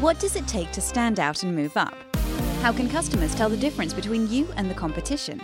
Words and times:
What 0.00 0.18
does 0.18 0.34
it 0.34 0.48
take 0.48 0.72
to 0.72 0.80
stand 0.80 1.20
out 1.20 1.42
and 1.42 1.54
move 1.54 1.76
up? 1.76 1.94
How 2.62 2.72
can 2.72 2.88
customers 2.88 3.34
tell 3.34 3.50
the 3.50 3.56
difference 3.58 3.92
between 3.92 4.30
you 4.30 4.48
and 4.56 4.70
the 4.70 4.74
competition? 4.74 5.42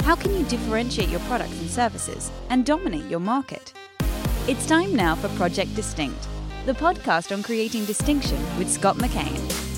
How 0.00 0.16
can 0.16 0.36
you 0.36 0.42
differentiate 0.46 1.08
your 1.08 1.20
products 1.20 1.56
and 1.60 1.70
services 1.70 2.32
and 2.50 2.66
dominate 2.66 3.08
your 3.08 3.20
market? 3.20 3.72
It's 4.48 4.66
time 4.66 4.96
now 4.96 5.14
for 5.14 5.28
Project 5.36 5.72
Distinct, 5.76 6.26
the 6.64 6.72
podcast 6.72 7.30
on 7.32 7.44
creating 7.44 7.84
distinction 7.84 8.38
with 8.58 8.68
Scott 8.68 8.96
McKain. 8.96 9.75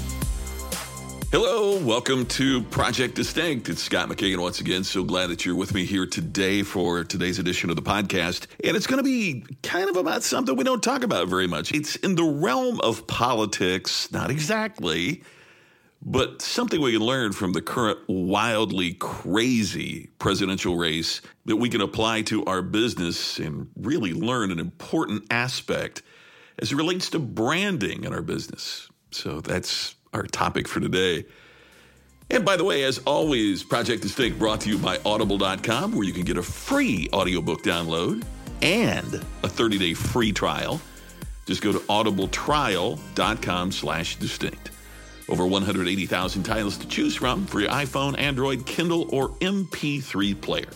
Hello, 1.31 1.79
welcome 1.85 2.25
to 2.25 2.63
Project 2.63 3.15
Distinct. 3.15 3.69
It's 3.69 3.83
Scott 3.83 4.09
McKain 4.09 4.39
once 4.39 4.63
again. 4.63 4.83
So 4.83 5.05
glad 5.05 5.27
that 5.27 5.45
you're 5.45 5.55
with 5.55 5.75
me 5.75 5.85
here 5.85 6.07
today 6.07 6.63
for 6.63 7.05
today's 7.05 7.39
edition 7.39 7.69
of 7.69 7.77
the 7.77 7.83
podcast. 7.83 8.47
And 8.65 8.75
it's 8.75 8.87
going 8.87 8.97
to 8.97 9.05
be 9.05 9.45
kind 9.63 9.91
of 9.91 9.99
about 9.99 10.23
something 10.23 10.57
we 10.57 10.64
don't 10.64 10.83
talk 10.83 11.03
about 11.03 11.29
very 11.29 11.46
much. 11.46 11.71
It's 11.71 11.96
in 11.96 12.14
the 12.14 12.25
realm 12.25 12.81
of 12.81 13.07
politics, 13.07 14.11
not 14.11 14.31
exactly, 14.31 15.22
but 16.00 16.41
something 16.41 16.81
we 16.81 16.93
can 16.93 17.03
learn 17.03 17.33
from 17.33 17.53
the 17.53 17.61
current 17.61 17.99
wildly 18.08 18.95
crazy 18.95 20.08
presidential 20.19 20.77
race 20.79 21.21
that 21.45 21.57
we 21.57 21.69
can 21.69 21.83
apply 21.83 22.22
to 22.22 22.43
our 22.47 22.63
business 22.63 23.39
and 23.39 23.69
really 23.77 24.14
learn 24.14 24.50
an 24.50 24.58
important 24.58 25.25
aspect 25.31 26.00
as 26.58 26.72
it 26.72 26.77
relates 26.77 27.11
to 27.11 27.19
branding 27.19 28.05
in 28.05 28.14
our 28.14 28.22
business. 28.22 28.89
So 29.11 29.43
that's 29.43 29.95
our 30.12 30.25
topic 30.25 30.68
for 30.68 30.80
today. 30.80 31.25
And 32.30 32.44
by 32.44 32.56
the 32.56 32.64
way, 32.64 32.84
as 32.84 32.98
always, 33.06 33.62
Project 33.62 34.03
Distinct 34.03 34.39
brought 34.39 34.61
to 34.62 34.69
you 34.69 34.78
by 34.78 34.98
Audible.com, 35.05 35.92
where 35.92 36.05
you 36.05 36.12
can 36.12 36.25
get 36.25 36.36
a 36.36 36.42
free 36.42 37.08
audiobook 37.12 37.62
download 37.62 38.25
and 38.61 39.14
a 39.14 39.48
30-day 39.48 39.94
free 39.94 40.33
trial. 40.33 40.80
Just 41.47 41.62
go 41.62 41.72
to 41.72 41.78
audibletrial.com 41.78 43.72
slash 43.72 44.16
distinct. 44.16 44.70
Over 45.30 45.47
180,000 45.47 46.42
titles 46.42 46.77
to 46.78 46.88
choose 46.88 47.14
from 47.14 47.46
for 47.46 47.61
your 47.61 47.70
iPhone, 47.70 48.18
Android, 48.18 48.66
Kindle, 48.66 49.08
or 49.14 49.30
MP3 49.40 50.38
player. 50.40 50.68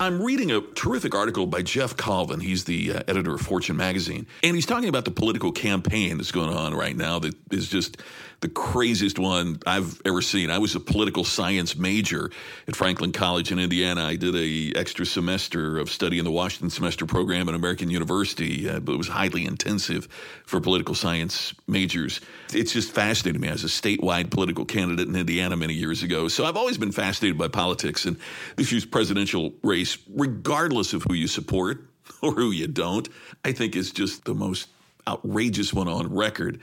I'm 0.00 0.22
reading 0.22 0.52
a 0.52 0.60
terrific 0.60 1.16
article 1.16 1.46
by 1.46 1.62
Geoff 1.62 1.96
Colvin. 1.96 2.38
He's 2.38 2.62
the 2.64 2.92
uh, 2.92 3.02
editor 3.08 3.34
of 3.34 3.40
Fortune 3.40 3.76
magazine. 3.76 4.28
And 4.44 4.54
he's 4.54 4.66
talking 4.66 4.88
about 4.88 5.04
the 5.04 5.10
political 5.10 5.50
campaign 5.50 6.18
that's 6.18 6.30
going 6.30 6.50
on 6.50 6.72
right 6.72 6.96
now 6.96 7.18
that 7.18 7.34
is 7.52 7.68
just 7.68 7.96
the 8.40 8.48
craziest 8.48 9.18
one 9.18 9.58
I've 9.66 10.00
ever 10.04 10.22
seen. 10.22 10.50
I 10.50 10.58
was 10.58 10.74
a 10.76 10.80
political 10.80 11.24
science 11.24 11.76
major 11.76 12.30
at 12.68 12.76
Franklin 12.76 13.10
College 13.10 13.50
in 13.50 13.58
Indiana. 13.58 14.04
I 14.04 14.14
did 14.14 14.36
a 14.36 14.78
extra 14.78 15.04
semester 15.04 15.78
of 15.78 15.90
study 15.90 16.18
in 16.20 16.24
the 16.24 16.30
Washington 16.30 16.70
semester 16.70 17.04
program 17.04 17.48
at 17.48 17.56
American 17.56 17.90
University, 17.90 18.68
uh, 18.68 18.78
but 18.78 18.92
it 18.92 18.96
was 18.96 19.08
highly 19.08 19.44
intensive 19.44 20.06
for 20.46 20.60
political 20.60 20.94
science 20.94 21.52
majors. 21.66 22.20
It's 22.52 22.72
just 22.72 22.92
fascinating 22.92 23.40
me. 23.40 23.48
I 23.48 23.52
was 23.52 23.64
a 23.64 23.66
statewide 23.66 24.30
political 24.30 24.64
candidate 24.64 25.08
in 25.08 25.16
Indiana 25.16 25.56
many 25.56 25.74
years 25.74 26.04
ago. 26.04 26.28
So 26.28 26.44
I've 26.44 26.56
always 26.56 26.78
been 26.78 26.92
fascinated 26.92 27.38
by 27.38 27.48
politics 27.48 28.06
and 28.06 28.16
this 28.56 28.70
year's 28.70 28.84
presidential 28.84 29.52
race, 29.64 29.98
regardless 30.14 30.92
of 30.92 31.02
who 31.08 31.14
you 31.14 31.26
support 31.26 31.84
or 32.22 32.32
who 32.32 32.52
you 32.52 32.68
don't, 32.68 33.08
I 33.44 33.52
think 33.52 33.74
is 33.74 33.90
just 33.90 34.24
the 34.24 34.34
most 34.34 34.68
outrageous 35.08 35.72
one 35.72 35.88
on 35.88 36.14
record. 36.14 36.60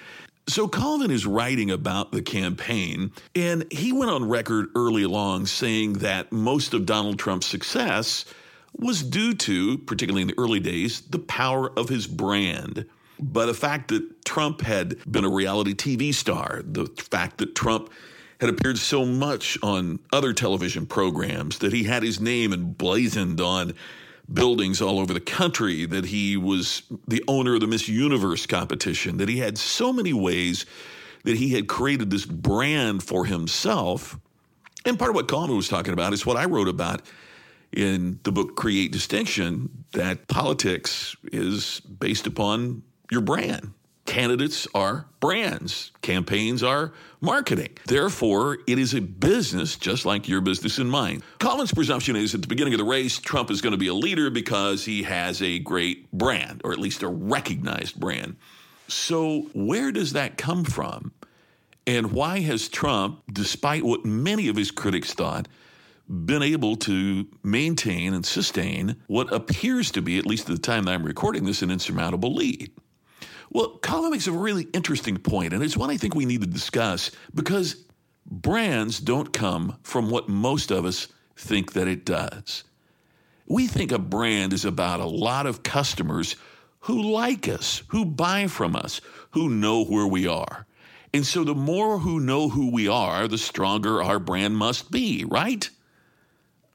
So 0.48 0.68
Colvin 0.68 1.10
is 1.10 1.26
writing 1.26 1.72
about 1.72 2.12
the 2.12 2.22
campaign, 2.22 3.12
and 3.34 3.66
he 3.72 3.92
went 3.92 4.12
on 4.12 4.30
record 4.30 4.68
early 4.76 5.02
along 5.02 5.48
saying 5.48 5.94
that 5.94 6.32
most 6.32 6.76
of 6.76 6.86
Donald 6.86 7.18
Trump's 7.18 7.48
success 7.48 8.26
was 8.78 9.02
due 9.02 9.34
to, 9.34 9.80
particularly 9.80 10.22
in 10.22 10.28
the 10.28 10.38
early 10.38 10.60
days, 10.60 11.02
the 11.02 11.18
power 11.18 11.72
of 11.80 11.90
his 11.90 12.06
brand. 12.06 12.86
But 13.20 13.48
the 13.48 13.56
fact 13.56 13.88
that 13.88 14.24
Trump 14.24 14.62
had 14.62 14.98
been 15.12 15.26
a 15.26 15.30
reality 15.30 15.74
TV 15.74 16.14
star, 16.14 16.62
the 16.64 16.86
fact 17.09 17.40
that 17.40 17.56
Trump 17.56 17.90
had 18.40 18.50
appeared 18.50 18.78
so 18.78 19.04
much 19.04 19.58
on 19.64 19.98
other 20.14 20.32
television 20.32 20.86
programs, 20.86 21.58
that 21.59 21.74
he 21.74 21.86
had 21.86 22.04
his 22.04 22.20
name 22.20 22.54
emblazoned 22.54 23.42
on 23.42 23.74
buildings 24.31 24.81
all 24.81 25.00
over 25.00 25.13
the 25.13 25.19
country, 25.19 25.86
that 25.86 26.06
he 26.06 26.38
was 26.38 26.84
the 27.08 27.24
owner 27.28 27.56
of 27.56 27.62
the 27.62 27.68
Miss 27.68 27.88
Universe 27.88 28.46
competition, 28.46 29.18
that 29.18 29.30
he 29.30 29.40
had 29.40 29.58
so 29.58 29.94
many 29.94 30.13
ways 30.13 30.66
that 31.24 31.38
he 31.38 31.50
had 31.50 31.68
created 31.68 32.09
this 32.09 32.25
brand 32.25 33.03
for 33.03 33.25
himself. 33.25 34.18
And 34.86 34.97
part 34.97 35.09
of 35.09 35.16
what 35.16 35.28
Colvin 35.28 35.56
was 35.56 35.68
talking 35.68 35.94
about 35.94 36.13
is 36.13 36.25
what 36.25 36.38
I 36.38 36.46
wrote 36.46 36.68
about 36.68 37.02
in 37.72 38.19
the 38.24 38.31
book 38.31 38.56
Create 38.56 38.91
Distinction 38.91 39.86
that 39.94 40.28
politics 40.28 41.16
is 41.31 41.80
based 41.81 42.28
upon 42.28 42.84
your 43.12 43.22
brand. 43.22 43.74
Candidates 44.16 44.66
are 44.74 45.08
brands, 45.20 45.92
campaigns 46.02 46.64
are 46.64 46.94
marketing. 47.20 47.78
Therefore, 47.86 48.59
it 48.66 48.80
is 48.80 48.94
a 48.94 49.02
business 49.02 49.76
just 49.76 50.06
like 50.06 50.30
your 50.30 50.40
business 50.40 50.78
and 50.78 50.90
mine. 50.90 51.22
Colvin's 51.40 51.74
presumption 51.74 52.16
is 52.16 52.34
at 52.34 52.42
the 52.42 52.48
beginning 52.48 52.74
of 52.74 52.78
the 52.78 52.86
race, 52.86 53.20
Trump 53.20 53.52
is 53.52 53.59
going 53.59 53.72
to 53.72 53.78
be 53.78 53.90
a 53.90 53.94
leader 53.94 54.30
because 54.30 54.86
he 54.86 55.04
has 55.04 55.42
a 55.42 55.59
great 55.59 56.09
brand, 56.14 56.62
or 56.64 56.72
at 56.72 56.80
least 56.80 57.04
a 57.04 57.09
recognized 57.09 58.00
brand. 58.00 58.38
So, 58.88 59.50
where 59.54 59.92
does 59.92 60.14
that 60.14 60.38
come 60.38 60.64
from? 60.64 61.12
And 61.86 62.14
why 62.14 62.40
has 62.40 62.70
Trump, 62.70 63.22
despite 63.30 63.84
what 63.84 64.06
many 64.06 64.48
of 64.48 64.56
his 64.56 64.72
critics 64.72 65.14
thought, 65.14 65.50
been 66.08 66.42
able 66.42 66.78
to 66.78 67.28
maintain 67.44 68.14
and 68.14 68.25
sustain 68.25 68.96
what 69.08 69.34
appears 69.34 69.92
to 69.92 70.02
be, 70.02 70.18
at 70.18 70.25
least 70.25 70.50
at 70.50 70.56
the 70.56 70.62
time 70.62 70.86
that 70.86 70.94
I'm 70.94 71.04
recording 71.04 71.44
this, 71.44 71.62
an 71.62 71.70
insurmountable 71.70 72.34
lead? 72.34 72.72
Well, 73.51 73.78
Colvin 73.81 74.11
makes 74.11 74.28
a 74.28 74.31
really 74.31 74.67
interesting 74.73 75.17
point, 75.17 75.53
and 75.53 75.63
it's 75.63 75.78
one 75.78 75.89
I 75.89 75.97
think 75.97 76.16
we 76.16 76.25
need 76.25 76.41
to 76.41 76.47
discuss 76.47 77.11
because 77.33 77.83
brands 78.25 79.00
don't 79.00 79.31
come 79.31 79.78
from 79.83 80.09
what 80.09 80.29
most 80.29 80.72
of 80.72 80.85
us 80.85 81.07
think 81.38 81.73
that 81.73 81.88
it 81.88 82.06
does. 82.06 82.63
We 83.47 83.67
think 83.67 83.91
a 83.91 84.00
brand 84.00 84.53
is 84.53 84.66
about 84.66 85.00
a 85.00 85.06
lot 85.06 85.45
of 85.45 85.63
customers 85.63 86.35
who 86.81 87.01
like 87.01 87.47
us, 87.47 87.83
who 87.89 88.06
buy 88.06 88.47
from 88.47 88.75
us, 88.75 89.01
who 89.31 89.50
know 89.50 89.85
where 89.85 90.07
we 90.07 90.27
are. 90.27 90.66
And 91.13 91.25
so 91.25 91.44
the 91.44 91.56
more 91.56 92.00
who 92.00 92.19
know 92.19 92.50
who 92.50 92.72
we 92.72 92.88
are, 92.88 93.27
the 93.27 93.38
stronger 93.38 94.03
our 94.03 94.19
brand 94.19 94.57
must 94.57 94.91
be, 94.91 95.23
right? 95.25 95.69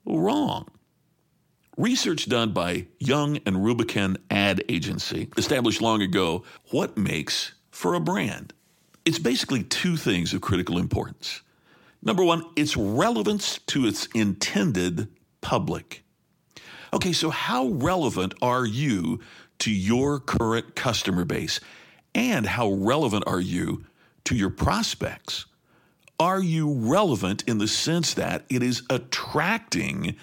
Wrong. 0.06 0.68
Research 1.80 2.28
done 2.28 2.52
by 2.52 2.88
Young 2.98 3.38
and 3.46 3.56
Rubicam 3.56 4.18
Ad 4.30 4.62
Agency 4.68 5.30
established 5.38 5.80
long 5.80 6.02
ago 6.02 6.44
what 6.72 6.98
makes 6.98 7.54
for 7.70 7.94
a 7.94 8.00
brand. 8.00 8.52
It's 9.06 9.18
basically 9.18 9.62
two 9.62 9.96
things 9.96 10.34
of 10.34 10.42
critical 10.42 10.76
importance. 10.76 11.40
Number 12.02 12.22
one, 12.22 12.44
its 12.54 12.76
relevance 12.76 13.60
to 13.68 13.86
its 13.86 14.04
intended 14.14 15.08
public. 15.40 16.04
Okay, 16.92 17.14
so 17.14 17.30
how 17.30 17.68
relevant 17.68 18.34
are 18.42 18.66
you 18.66 19.20
to 19.60 19.70
your 19.70 20.20
current 20.20 20.76
customer 20.76 21.24
base? 21.24 21.60
And 22.14 22.44
how 22.44 22.72
relevant 22.72 23.24
are 23.26 23.40
you 23.40 23.86
to 24.24 24.36
your 24.36 24.50
prospects? 24.50 25.46
Are 26.18 26.42
you 26.42 26.74
relevant 26.74 27.42
in 27.48 27.56
the 27.56 27.68
sense 27.68 28.12
that 28.12 28.44
it 28.50 28.62
is 28.62 28.82
attracting 28.90 30.16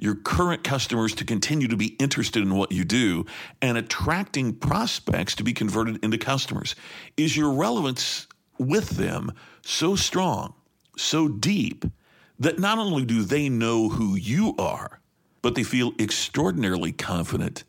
your 0.00 0.14
current 0.14 0.64
customers 0.64 1.14
to 1.14 1.24
continue 1.24 1.68
to 1.68 1.76
be 1.76 1.96
interested 1.98 2.42
in 2.42 2.54
what 2.54 2.72
you 2.72 2.84
do 2.84 3.26
and 3.60 3.76
attracting 3.76 4.54
prospects 4.54 5.34
to 5.36 5.44
be 5.44 5.52
converted 5.52 6.02
into 6.04 6.18
customers? 6.18 6.74
Is 7.16 7.36
your 7.36 7.52
relevance 7.52 8.26
with 8.58 8.90
them 8.90 9.32
so 9.62 9.96
strong, 9.96 10.54
so 10.96 11.28
deep, 11.28 11.84
that 12.38 12.58
not 12.58 12.78
only 12.78 13.04
do 13.04 13.22
they 13.22 13.48
know 13.48 13.88
who 13.88 14.14
you 14.14 14.54
are, 14.58 15.00
but 15.42 15.54
they 15.54 15.64
feel 15.64 15.92
extraordinarily 15.98 16.92
confident 16.92 17.64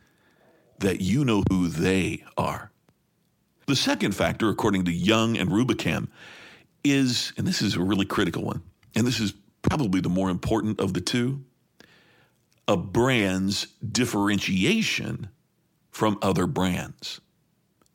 that 0.80 1.02
you 1.02 1.26
know 1.26 1.44
who 1.50 1.68
they 1.68 2.24
are? 2.38 2.72
The 3.66 3.76
second 3.76 4.16
factor, 4.16 4.50
according 4.50 4.86
to 4.86 4.92
Young 4.92 5.38
and 5.38 5.50
Rubicam, 5.50 6.08
is, 6.84 7.34
and 7.38 7.46
this 7.46 7.62
is 7.62 7.76
a 7.76 7.82
really 7.82 8.06
critical 8.06 8.44
one, 8.44 8.62
and 8.96 9.06
this 9.06 9.20
is 9.20 9.34
probably 9.62 10.02
the 10.02 10.10
more 10.10 10.30
important 10.30 10.80
of 10.80 10.94
the 10.94 11.02
two 11.02 11.44
a 12.70 12.78
brand's 12.78 13.66
differentiation 13.92 15.28
from 15.90 16.20
other 16.22 16.46
brands. 16.46 17.20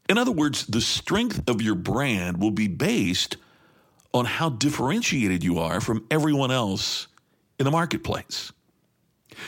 In 0.09 0.19
other 0.19 0.33
words, 0.33 0.67
the 0.67 0.81
strength 0.81 1.49
of 1.49 1.63
your 1.63 1.77
brand 1.77 2.43
will 2.43 2.51
be 2.51 2.67
based 2.67 3.37
on 4.13 4.25
how 4.25 4.49
differentiated 4.49 5.45
you 5.45 5.61
are 5.61 5.81
from 5.81 6.05
everyone 6.11 6.51
else 6.51 7.07
in 7.59 7.65
the 7.65 7.71
marketplace. 7.71 8.53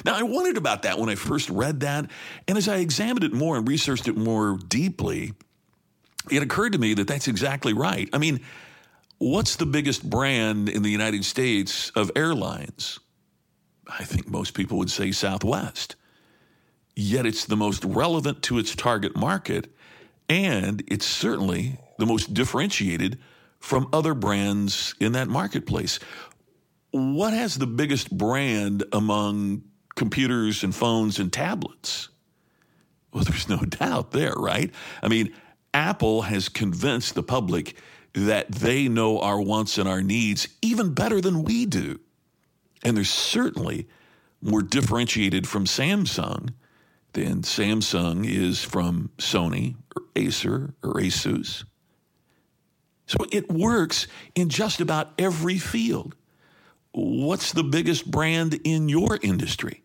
Now, 0.05 0.17
I 0.17 0.23
wondered 0.23 0.57
about 0.57 0.83
that 0.83 0.99
when 0.99 1.09
I 1.09 1.17
first 1.17 1.51
read 1.51 1.81
that, 1.81 2.09
and 2.47 2.57
as 2.57 2.69
I 2.69 2.77
examined 2.77 3.25
it 3.25 3.33
more 3.33 3.57
and 3.57 3.67
researched 3.67 4.07
it 4.07 4.17
more 4.17 4.59
deeply, 4.69 5.35
it 6.31 6.43
occurred 6.43 6.73
to 6.73 6.79
me 6.79 6.95
that 6.95 7.09
that's 7.09 7.27
exactly 7.27 7.73
right. 7.73 8.09
I 8.13 8.19
mean, 8.19 8.41
what's 9.19 9.57
the 9.57 9.67
biggest 9.67 10.09
brand 10.09 10.69
in 10.69 10.83
the 10.83 10.91
United 10.91 11.25
States 11.25 11.91
of 11.91 12.13
airlines? 12.15 13.01
I 13.89 14.05
think 14.05 14.29
most 14.29 14.55
people 14.55 14.79
would 14.79 14.91
say 14.91 15.13
Southwest. 15.13 15.97
Yet 16.95 17.27
it's 17.27 17.45
the 17.45 17.57
most 17.57 17.85
relevant 17.85 18.43
to 18.45 18.59
its 18.59 18.75
target 18.75 19.17
market, 19.17 19.73
and 20.29 20.83
it's 20.89 21.07
certainly 21.07 21.79
the 21.99 22.07
most 22.07 22.35
differentiated 22.35 23.19
from 23.59 23.89
other 23.93 24.15
brands 24.15 24.95
in 25.01 25.13
that 25.13 25.29
marketplace. 25.29 25.99
What 26.91 27.33
has 27.33 27.59
the 27.59 27.67
biggest 27.67 28.17
brand 28.17 28.85
among 28.93 29.63
computers 29.95 30.63
and 30.63 30.75
phones 30.75 31.19
and 31.19 31.33
tablets? 31.33 32.09
Well, 33.13 33.25
there's 33.29 33.49
no 33.49 33.59
doubt 33.59 34.13
there, 34.13 34.35
right? 34.35 34.73
I 35.03 35.09
mean, 35.09 35.33
Apple 35.75 36.23
has 36.23 36.49
convinced 36.49 37.15
the 37.15 37.23
public 37.23 37.77
that 38.15 38.51
they 38.51 38.89
know 38.89 39.21
our 39.21 39.41
wants 39.41 39.77
and 39.77 39.87
our 39.87 40.03
needs 40.03 40.49
even 40.63 40.95
better 40.95 41.21
than 41.21 41.43
we 41.43 41.67
do. 41.67 42.01
And 42.87 42.97
they're 42.97 43.03
certainly 43.03 43.89
more 44.41 44.63
differentiated 44.63 45.49
from 45.49 45.65
Samsung 45.65 46.51
than 47.15 47.43
Samsung 47.43 48.25
is 48.25 48.63
from 48.63 49.11
Sony 49.19 49.75
or 49.97 50.05
Acer 50.15 50.73
or 50.85 50.95
Asus. 50.95 51.65
So 53.07 53.17
it 53.33 53.51
works 53.51 54.07
in 54.37 54.51
just 54.51 54.81
about 54.81 55.11
every 55.19 55.59
field. 55.59 56.15
What's 56.93 57.51
the 57.51 57.65
biggest 57.65 58.09
brand 58.09 58.61
in 58.63 58.89
your 58.89 59.19
industry? 59.21 59.83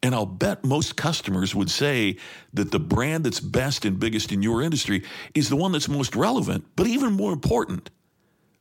And 0.00 0.14
I'll 0.14 0.24
bet 0.24 0.64
most 0.64 0.94
customers 0.94 1.56
would 1.56 1.70
say 1.72 2.18
that 2.54 2.70
the 2.70 2.78
brand 2.78 3.24
that's 3.24 3.40
best 3.40 3.84
and 3.84 3.98
biggest 3.98 4.30
in 4.30 4.42
your 4.42 4.62
industry 4.62 5.02
is 5.34 5.48
the 5.48 5.56
one 5.56 5.72
that's 5.72 5.88
most 5.88 6.14
relevant, 6.14 6.66
but 6.76 6.86
even 6.86 7.14
more 7.14 7.32
important, 7.32 7.90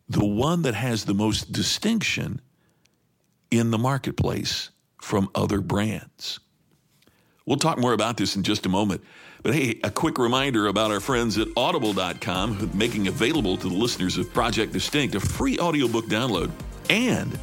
the 0.10 0.26
one 0.26 0.64
that 0.64 0.74
has 0.74 1.06
the 1.06 1.14
most 1.14 1.52
distinction 1.52 2.42
in 3.52 3.70
the 3.70 3.78
marketplace 3.78 4.70
from 5.02 5.30
other 5.36 5.62
brands. 5.62 6.40
We'll 7.46 7.58
talk 7.58 7.78
more 7.78 7.94
about 7.94 8.18
this 8.18 8.36
in 8.36 8.44
just 8.44 8.66
a 8.66 8.70
moment. 8.70 9.04
But 9.44 9.56
hey, 9.56 9.80
a 9.84 9.90
quick 9.90 10.18
reminder 10.18 10.68
about 10.68 10.92
our 10.92 11.00
friends 11.00 11.38
at 11.38 11.48
audible.com 11.58 12.72
making 12.74 13.08
available 13.08 13.58
to 13.58 13.68
the 13.68 13.76
listeners 13.76 14.18
of 14.18 14.32
Project 14.34 14.72
Distinct 14.72 15.16
a 15.16 15.20
free 15.20 15.60
audiobook 15.60 16.06
download 16.06 16.52
and 16.90 17.38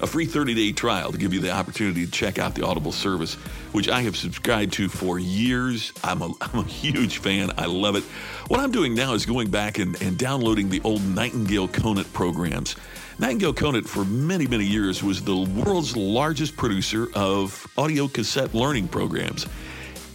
a 0.00 0.06
free 0.06 0.24
30 0.24 0.54
day 0.54 0.72
trial 0.72 1.12
to 1.12 1.18
give 1.18 1.32
you 1.32 1.40
the 1.40 1.50
opportunity 1.50 2.04
to 2.04 2.10
check 2.10 2.38
out 2.38 2.54
the 2.54 2.66
Audible 2.66 2.92
service, 2.92 3.36
which 3.72 3.88
I 3.88 4.02
have 4.02 4.16
subscribed 4.16 4.74
to 4.74 4.88
for 4.88 5.18
years. 5.18 5.92
I'm 6.04 6.22
a, 6.22 6.32
I'm 6.40 6.60
a 6.60 6.64
huge 6.64 7.18
fan. 7.18 7.50
I 7.58 7.66
love 7.66 7.96
it. 7.96 8.04
What 8.48 8.60
I'm 8.60 8.70
doing 8.70 8.94
now 8.94 9.14
is 9.14 9.26
going 9.26 9.50
back 9.50 9.78
and, 9.78 10.00
and 10.02 10.16
downloading 10.16 10.68
the 10.68 10.80
old 10.84 11.02
Nightingale 11.02 11.68
Conant 11.68 12.12
programs. 12.12 12.76
Nightingale 13.18 13.54
Conant, 13.54 13.88
for 13.88 14.04
many, 14.04 14.46
many 14.46 14.64
years, 14.64 15.02
was 15.02 15.22
the 15.22 15.36
world's 15.36 15.96
largest 15.96 16.56
producer 16.56 17.08
of 17.14 17.66
audio 17.76 18.08
cassette 18.08 18.54
learning 18.54 18.88
programs. 18.88 19.46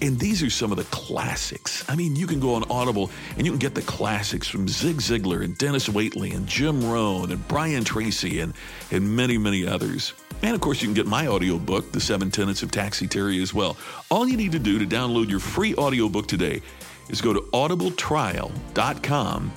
And 0.01 0.19
these 0.19 0.43
are 0.43 0.49
some 0.49 0.71
of 0.71 0.77
the 0.77 0.83
classics. 0.85 1.83
I 1.89 1.95
mean, 1.95 2.15
you 2.15 2.27
can 2.27 2.39
go 2.39 2.53
on 2.53 2.63
Audible 2.69 3.09
and 3.35 3.45
you 3.45 3.51
can 3.51 3.59
get 3.59 3.73
the 3.73 3.81
classics 3.81 4.47
from 4.47 4.67
Zig 4.67 4.97
Ziglar 4.97 5.43
and 5.43 5.57
Dennis 5.57 5.87
Waitley 5.87 6.35
and 6.35 6.45
Jim 6.45 6.87
Rohn 6.87 7.31
and 7.31 7.47
Brian 7.47 7.83
Tracy 7.83 8.39
and, 8.41 8.53
and 8.91 9.15
many, 9.15 9.39
many 9.39 9.65
others. 9.65 10.13
And 10.43 10.53
of 10.53 10.61
course, 10.61 10.81
you 10.81 10.87
can 10.87 10.93
get 10.93 11.07
my 11.07 11.27
audiobook, 11.27 11.91
The 11.91 11.99
Seven 11.99 12.29
Tenets 12.31 12.63
of 12.63 12.71
Taxi 12.71 13.07
Terry, 13.07 13.41
as 13.41 13.53
well. 13.53 13.75
All 14.09 14.27
you 14.27 14.37
need 14.37 14.51
to 14.51 14.59
do 14.59 14.77
to 14.79 14.85
download 14.85 15.29
your 15.29 15.39
free 15.39 15.75
audiobook 15.75 16.27
today 16.27 16.61
is 17.09 17.21
go 17.21 17.33
to 17.33 17.41
audibletrial.com 17.53 19.51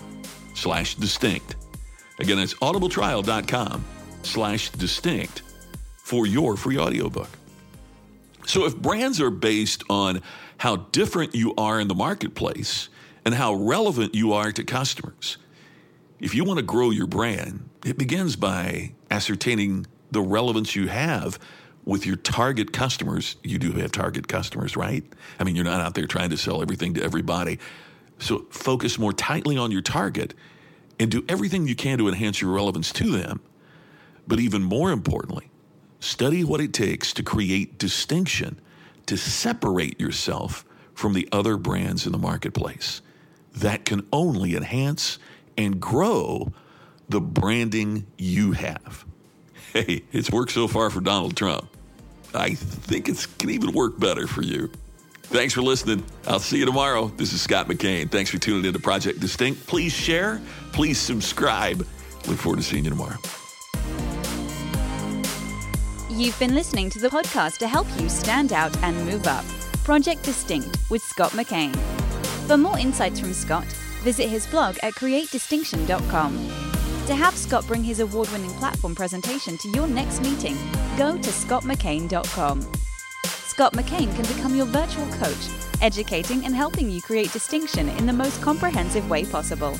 slash 0.54 0.94
distinct. 0.94 1.56
Again, 2.18 2.38
that's 2.38 2.54
audibletrial.com 2.54 3.84
slash 4.22 4.70
distinct 4.70 5.42
for 5.96 6.26
your 6.26 6.56
free 6.56 6.78
audiobook. 6.78 7.28
So 8.46 8.64
if 8.66 8.76
brands 8.76 9.20
are 9.20 9.30
based 9.30 9.84
on 9.88 10.22
how 10.58 10.76
different 10.76 11.34
you 11.34 11.54
are 11.56 11.78
in 11.80 11.88
the 11.88 11.94
marketplace 11.94 12.88
and 13.24 13.34
how 13.34 13.54
relevant 13.54 14.14
you 14.14 14.32
are 14.32 14.50
to 14.52 14.64
customers, 14.64 15.36
if 16.18 16.34
you 16.34 16.44
want 16.44 16.58
to 16.58 16.64
grow 16.64 16.90
your 16.90 17.06
brand, 17.06 17.68
it 17.84 17.96
begins 17.96 18.36
by 18.36 18.92
ascertaining 19.10 19.86
the 20.10 20.20
relevance 20.20 20.74
you 20.74 20.88
have 20.88 21.38
with 21.84 22.06
your 22.06 22.16
target 22.16 22.72
customers. 22.72 23.36
You 23.42 23.58
do 23.58 23.72
have 23.72 23.92
target 23.92 24.28
customers, 24.28 24.76
right? 24.76 25.04
I 25.38 25.44
mean, 25.44 25.56
you're 25.56 25.64
not 25.64 25.80
out 25.80 25.94
there 25.94 26.06
trying 26.06 26.30
to 26.30 26.36
sell 26.36 26.62
everything 26.62 26.94
to 26.94 27.02
everybody. 27.02 27.58
So 28.18 28.46
focus 28.50 28.98
more 28.98 29.12
tightly 29.12 29.56
on 29.56 29.70
your 29.70 29.82
target 29.82 30.34
and 30.98 31.10
do 31.10 31.24
everything 31.28 31.66
you 31.66 31.74
can 31.74 31.98
to 31.98 32.08
enhance 32.08 32.40
your 32.40 32.52
relevance 32.52 32.92
to 32.92 33.10
them. 33.10 33.40
But 34.26 34.40
even 34.40 34.62
more 34.62 34.90
importantly, 34.92 35.50
Study 36.00 36.44
what 36.44 36.62
it 36.62 36.72
takes 36.72 37.12
to 37.12 37.22
create 37.22 37.78
distinction, 37.78 38.58
to 39.04 39.18
separate 39.18 40.00
yourself 40.00 40.64
from 40.94 41.12
the 41.12 41.28
other 41.30 41.58
brands 41.58 42.06
in 42.06 42.12
the 42.12 42.18
marketplace. 42.18 43.02
That 43.56 43.84
can 43.84 44.06
only 44.10 44.56
enhance 44.56 45.18
and 45.58 45.78
grow 45.78 46.52
the 47.08 47.20
branding 47.20 48.06
you 48.16 48.52
have. 48.52 49.04
Hey, 49.72 50.02
it's 50.12 50.30
worked 50.30 50.52
so 50.52 50.66
far 50.66 50.90
for 50.90 51.00
Donald 51.00 51.36
Trump. 51.36 51.68
I 52.34 52.54
think 52.54 53.08
it 53.08 53.26
can 53.38 53.50
even 53.50 53.72
work 53.72 53.98
better 53.98 54.26
for 54.26 54.42
you. 54.42 54.70
Thanks 55.22 55.54
for 55.54 55.62
listening. 55.62 56.04
I'll 56.26 56.40
see 56.40 56.58
you 56.58 56.66
tomorrow. 56.66 57.06
This 57.16 57.32
is 57.32 57.40
Scott 57.40 57.68
McKain. 57.68 58.10
Thanks 58.10 58.30
for 58.30 58.38
tuning 58.38 58.64
in 58.64 58.72
to 58.72 58.80
Project 58.80 59.20
Distinct. 59.20 59.64
Please 59.68 59.92
share, 59.92 60.40
please 60.72 60.98
subscribe. 60.98 61.86
Look 62.26 62.38
forward 62.38 62.56
to 62.56 62.62
seeing 62.64 62.84
you 62.84 62.90
tomorrow. 62.90 63.16
You've 66.10 66.38
been 66.38 66.54
listening 66.54 66.90
to 66.90 66.98
the 66.98 67.08
podcast 67.08 67.58
to 67.58 67.68
help 67.68 67.86
you 67.98 68.08
stand 68.08 68.52
out 68.52 68.76
and 68.82 68.96
move 69.06 69.26
up. 69.28 69.44
Project 69.84 70.24
Distinct 70.24 70.76
with 70.90 71.00
Scott 71.02 71.30
McKain. 71.30 71.74
For 72.46 72.56
more 72.56 72.78
insights 72.78 73.20
from 73.20 73.32
Scott, 73.32 73.66
visit 74.02 74.28
his 74.28 74.46
blog 74.48 74.76
at 74.82 74.94
createdistinction.com. 74.94 76.69
To 77.06 77.14
have 77.14 77.36
Scott 77.36 77.66
bring 77.66 77.82
his 77.82 78.00
award 78.00 78.30
winning 78.30 78.52
platform 78.52 78.94
presentation 78.94 79.58
to 79.58 79.68
your 79.70 79.86
next 79.86 80.20
meeting, 80.22 80.56
go 80.96 81.16
to 81.16 81.30
scottmckain.com. 81.30 82.62
Scott 83.24 83.72
McKain 83.74 84.14
can 84.14 84.24
become 84.34 84.54
your 84.54 84.66
virtual 84.66 85.06
coach, 85.14 85.48
educating 85.82 86.44
and 86.46 86.54
helping 86.54 86.90
you 86.90 87.02
create 87.02 87.32
distinction 87.32 87.88
in 87.90 88.06
the 88.06 88.12
most 88.12 88.40
comprehensive 88.40 89.10
way 89.10 89.24
possible. 89.24 89.72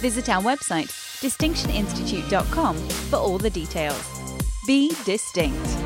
Visit 0.00 0.28
our 0.28 0.42
website, 0.42 0.90
distinctioninstitute.com, 1.22 2.76
for 2.76 3.16
all 3.16 3.38
the 3.38 3.50
details. 3.50 4.20
Be 4.66 4.92
distinct. 5.04 5.85